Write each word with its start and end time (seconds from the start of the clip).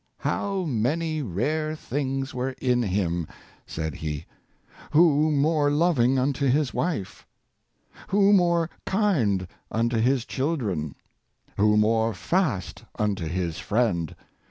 "How 0.17 0.63
many 0.63 1.21
rare 1.21 1.75
things 1.75 2.33
were 2.33 2.53
in 2.53 2.81
him!" 2.81 3.27
said 3.67 3.93
Sustaining 3.93 4.21
Power 4.21 4.35
of 4.87 4.93
Duty, 4.93 4.93
61 4.93 4.93
he. 4.93 4.97
"Who 4.97 5.31
more 5.33 5.69
loving 5.69 6.17
unto 6.17 6.47
his 6.47 6.73
wife?— 6.73 7.27
Who 8.07 8.33
more 8.33 8.71
kind 8.87 9.47
unto 9.69 9.97
his 9.99 10.25
children?— 10.25 10.95
Who 11.57 11.77
more 11.77 12.15
fast 12.15 12.83
unto 12.97 13.27
his 13.27 13.59
friend? 13.59 14.15